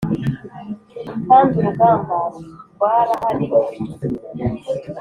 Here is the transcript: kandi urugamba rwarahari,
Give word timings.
kandi 1.27 1.53
urugamba 1.59 2.15
rwarahari, 2.73 3.47